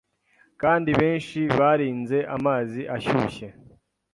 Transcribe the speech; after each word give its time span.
Kandi 0.61 0.89
benshi 0.99 1.39
barinze 1.57 2.17
amazi 2.35 2.81
ashyushye 2.95 3.47